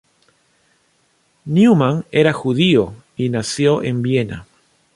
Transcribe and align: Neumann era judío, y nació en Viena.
Neumann 1.45 2.05
era 2.09 2.33
judío, 2.33 2.95
y 3.17 3.29
nació 3.29 3.83
en 3.83 4.01
Viena. 4.01 4.47